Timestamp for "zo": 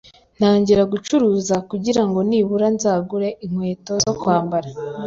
4.05-4.13